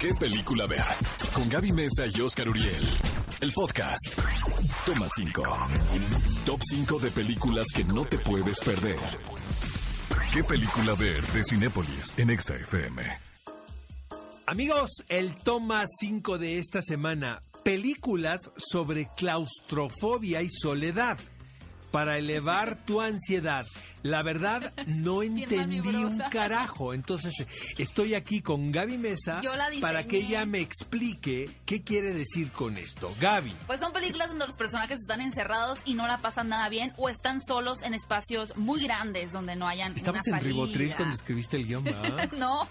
[0.00, 0.84] ¿Qué película ver?
[1.32, 2.86] Con Gaby Mesa y Oscar Uriel.
[3.40, 4.18] El podcast.
[4.84, 5.42] Toma 5.
[6.44, 8.98] Top 5 de películas que no te puedes perder.
[10.34, 13.02] ¿Qué película ver de Cinépolis en Exa FM?
[14.44, 21.18] Amigos, el toma 5 de esta semana, películas sobre claustrofobia y soledad
[21.96, 23.64] para elevar tu ansiedad.
[24.02, 26.94] La verdad, no entendí un carajo.
[26.94, 27.34] Entonces,
[27.78, 29.40] estoy aquí con Gaby Mesa
[29.80, 33.12] para que ella me explique qué quiere decir con esto.
[33.18, 33.52] Gaby.
[33.66, 37.08] Pues son películas donde los personajes están encerrados y no la pasan nada bien o
[37.08, 40.44] están solos en espacios muy grandes donde no hayan Estabas una en.
[40.44, 42.30] Ribotril cuando escribiste el guion, ¿verdad?
[42.36, 42.68] No,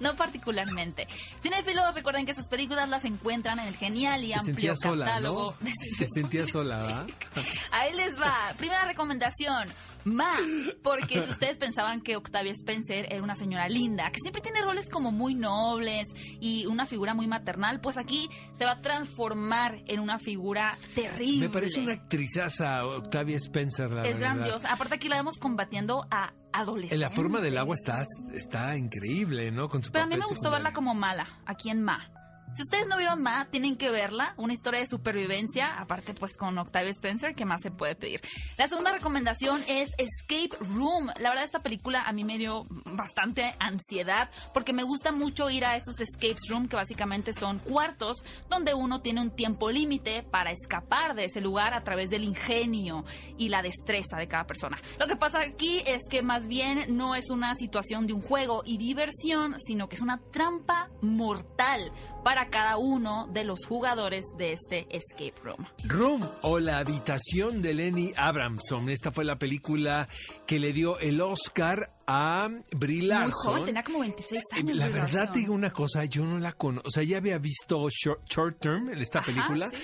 [0.00, 1.06] no particularmente.
[1.40, 5.06] Cinefilos, recuerden que estas películas las encuentran en el genial y Te amplio sentías sola,
[5.06, 5.56] catálogo.
[5.60, 5.70] ¿no?
[5.98, 7.06] Te sentías sola, ¿verdad?
[7.70, 8.52] Ahí les va.
[8.68, 9.68] Primera recomendación.
[10.06, 10.36] Ma,
[10.82, 14.90] porque si ustedes pensaban que Octavia Spencer era una señora linda, que siempre tiene roles
[14.90, 16.08] como muy nobles
[16.40, 18.28] y una figura muy maternal, pues aquí
[18.58, 21.46] se va a transformar en una figura terrible.
[21.46, 24.34] Me parece una actrizaza, Octavia Spencer, la Es verdad.
[24.36, 24.72] grandiosa.
[24.72, 26.92] Aparte aquí la vemos combatiendo a adolescentes.
[26.96, 28.04] En la forma del agua está,
[28.34, 29.68] está increíble, ¿no?
[29.68, 30.56] Con su Pero a mí me gustó secundario.
[30.64, 32.10] verla como mala, aquí en Ma.
[32.54, 34.32] Si ustedes no vieron Ma, tienen que verla.
[34.36, 38.20] Una historia de supervivencia, aparte pues con Octavia Spencer, ¿qué más se puede pedir?
[38.56, 41.10] La segunda recomendación es Escape Room.
[41.18, 45.64] La verdad esta película a mí me dio bastante ansiedad porque me gusta mucho ir
[45.64, 50.52] a estos escape room que básicamente son cuartos donde uno tiene un tiempo límite para
[50.52, 53.04] escapar de ese lugar a través del ingenio
[53.36, 54.78] y la destreza de cada persona.
[55.00, 58.62] Lo que pasa aquí es que más bien no es una situación de un juego
[58.64, 61.90] y diversión, sino que es una trampa mortal
[62.22, 65.66] para cada uno de los jugadores de este escape room.
[65.84, 68.88] Room o La habitación de Lenny Abramson.
[68.90, 70.06] Esta fue la película
[70.46, 73.32] que le dio el Oscar a Brie Muy Larson.
[73.52, 74.76] joven, tenía como 26 Eh, años.
[74.76, 75.32] La Brie verdad Larson.
[75.32, 78.58] te digo una cosa, yo no la conozco, o sea, ya había visto Short, Short
[78.60, 79.76] Term, esta Ajá, película, sí.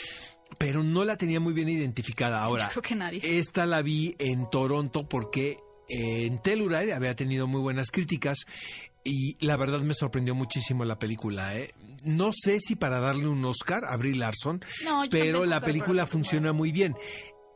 [0.58, 2.42] pero no la tenía muy bien identificada.
[2.42, 3.20] Ahora, Yo creo que nadie.
[3.38, 5.56] esta la vi en Toronto porque
[5.88, 8.38] eh, en Telluride había tenido muy buenas críticas
[9.04, 11.56] y la verdad me sorprendió muchísimo la película.
[11.56, 11.72] ¿eh?
[12.04, 16.52] No sé si para darle un Oscar a Brie Larson, No, pero la película funciona
[16.52, 16.96] muy bien.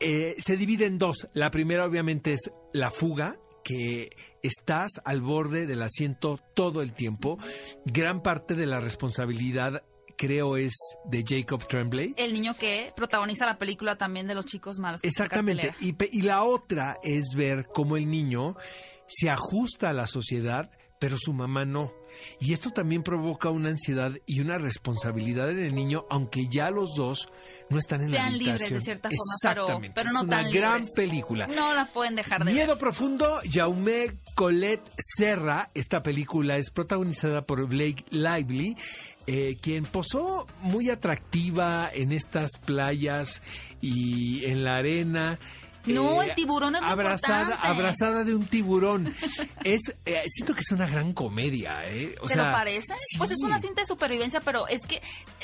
[0.00, 1.28] Eh, se divide en dos.
[1.32, 4.10] La primera obviamente es la fuga, que
[4.42, 7.38] estás al borde del asiento todo el tiempo.
[7.86, 9.82] Gran parte de la responsabilidad
[10.16, 10.74] creo es
[11.06, 12.14] de Jacob Tremblay.
[12.16, 15.02] El niño que protagoniza la película también de los chicos malos.
[15.02, 15.74] Exactamente.
[15.80, 18.54] Y, y la otra es ver cómo el niño
[19.06, 21.92] se ajusta a la sociedad, pero su mamá no.
[22.40, 26.94] Y esto también provoca una ansiedad y una responsabilidad en el niño, aunque ya los
[26.96, 27.28] dos
[27.70, 28.78] no están en la Sean libres habitación.
[28.78, 30.94] de cierta forma, pero- no es una tan gran libres.
[30.94, 31.46] película.
[31.48, 32.78] No la pueden dejar de Miedo ver.
[32.78, 35.70] profundo, Jaume Colette Serra.
[35.74, 38.76] Esta película es protagonizada por Blake Lively,
[39.26, 43.42] eh, quien posó muy atractiva en estas playas
[43.80, 45.38] y en la arena.
[45.86, 49.14] No, eh, el tiburón es abrazada, abrazada de un tiburón.
[49.64, 52.14] es, eh, siento que es una gran comedia, ¿eh?
[52.20, 52.94] O ¿Te sea, lo parece?
[53.18, 55.02] Pues es una cinta de supervivencia, pero es que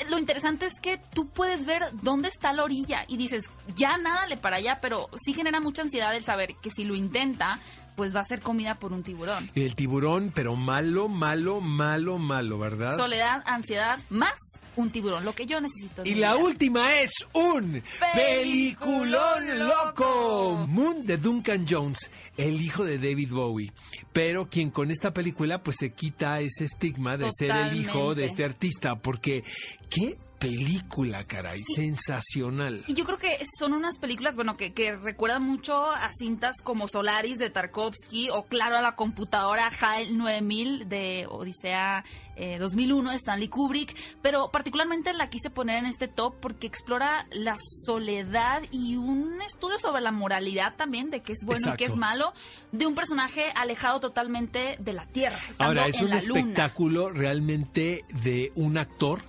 [0.09, 3.43] lo interesante es que tú puedes ver dónde está la orilla y dices,
[3.75, 6.95] ya nada le para allá, pero sí genera mucha ansiedad el saber que si lo
[6.95, 7.59] intenta,
[7.95, 9.49] pues va a ser comida por un tiburón.
[9.55, 12.97] El tiburón, pero malo, malo, malo, malo, ¿verdad?
[12.97, 14.35] Soledad, ansiedad, más
[14.75, 16.03] un tiburón, lo que yo necesito.
[16.05, 16.45] Y la vida.
[16.45, 20.03] última es un Peliculón loco.
[20.03, 20.67] loco.
[20.67, 23.71] Moon de Duncan Jones, el hijo de David Bowie.
[24.13, 28.25] Pero quien con esta película pues se quita ese estigma de ser el hijo de
[28.25, 28.95] este artista.
[28.95, 29.43] Porque
[29.89, 32.83] qué película, caray, sensacional.
[32.87, 36.87] Y yo creo que son unas películas, bueno, que, que recuerdan mucho a cintas como
[36.87, 42.03] Solaris de Tarkovsky o claro a la computadora HAL 9000 de Odisea
[42.35, 47.27] eh, 2001 de Stanley Kubrick, pero particularmente la quise poner en este top porque explora
[47.29, 51.83] la soledad y un estudio sobre la moralidad también de qué es bueno y qué
[51.83, 52.33] es malo
[52.71, 55.37] de un personaje alejado totalmente de la Tierra.
[55.59, 56.39] Ahora, es en un la luna.
[56.39, 59.21] espectáculo realmente de un actor,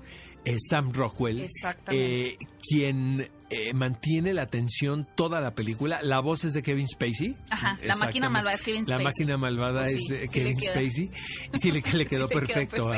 [0.58, 1.48] Sam Rockwell,
[1.88, 6.00] eh, quien eh, mantiene la atención toda la película.
[6.02, 7.36] La voz es de Kevin Spacey.
[7.50, 9.04] Ajá, la máquina malvada es Kevin La Spacey.
[9.04, 10.72] máquina malvada Sí, es eh, sí Kevin queda.
[10.72, 11.10] Spacey.
[11.54, 12.92] Sí, le, le quedó Sí le quedó perfecto.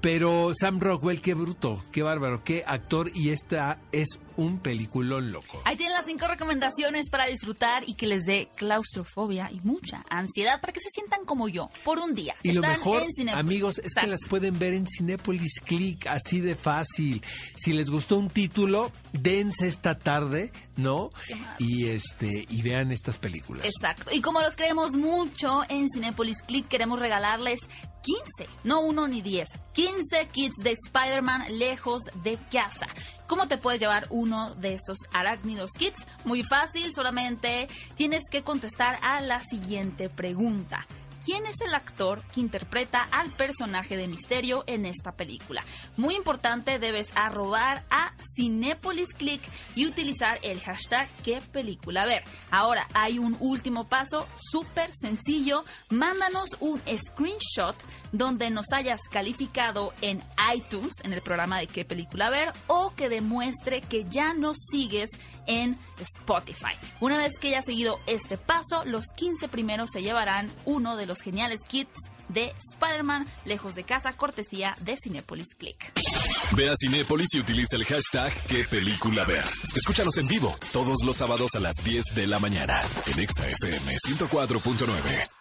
[0.00, 3.10] Pero Sam Rockwell, qué bruto, qué bárbaro, qué actor.
[3.14, 5.60] Y esta es un peliculón loco.
[5.66, 10.60] Ahí tienen las cinco recomendaciones para disfrutar y que les dé claustrofobia y mucha ansiedad
[10.60, 12.34] para que se sientan como yo por un día.
[12.42, 16.54] Y lo mejor, en amigos, es que las pueden ver en Cinépolis Click, así de
[16.54, 17.22] fácil.
[17.54, 21.10] Si les gustó un título, dense esta esta tarde, ¿no?
[21.58, 23.64] Y este y vean estas películas.
[23.64, 24.10] Exacto.
[24.12, 27.60] Y como los queremos mucho en Cinepolis Click, queremos regalarles
[28.02, 32.86] 15, no uno ni 10, 15 kits de Spider-Man lejos de casa.
[33.26, 36.06] ¿Cómo te puedes llevar uno de estos arácnidos kits?
[36.24, 40.86] Muy fácil, solamente tienes que contestar a la siguiente pregunta
[41.30, 45.62] quién es el actor que interpreta al personaje de Misterio en esta película.
[45.96, 49.40] Muy importante, debes arrobar a Cinepolis Click
[49.76, 52.24] y utilizar el hashtag qué película ver.
[52.50, 55.62] Ahora, hay un último paso súper sencillo.
[55.90, 57.76] Mándanos un screenshot
[58.12, 60.22] donde nos hayas calificado en
[60.54, 65.10] iTunes, en el programa de qué película ver, o que demuestre que ya nos sigues
[65.46, 66.74] en Spotify.
[67.00, 71.20] Una vez que hayas seguido este paso, los 15 primeros se llevarán uno de los
[71.20, 75.92] geniales kits de Spider-Man lejos de casa, cortesía de Cinepolis Click.
[76.56, 79.44] Ve a Cinepolis y utiliza el hashtag qué película ver.
[79.74, 82.74] Escúchanos en vivo todos los sábados a las 10 de la mañana
[83.06, 85.39] en ExaFM 104.9.